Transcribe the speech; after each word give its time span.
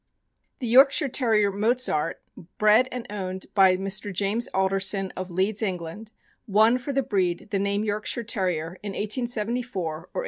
The 0.57 0.65
Yorkshire 0.65 1.09
Terrier 1.09 1.51
Mozart, 1.51 2.23
bred 2.57 2.87
and 2.91 3.05
owned 3.11 3.45
by 3.53 3.77
Mr. 3.77 4.11
James 4.11 4.47
Alderson, 4.51 5.13
of 5.15 5.29
Leeds, 5.29 5.61
England, 5.61 6.11
won 6.47 6.79
for 6.79 6.91
the 6.91 7.03
breed 7.03 7.49
the 7.51 7.59
name 7.59 7.81
of 7.83 7.85
Yorkshire 7.89 8.23
Terrier 8.23 8.79
in 8.81 8.93
1874 8.93 8.93
or 9.91 9.97
1875. 9.97 10.19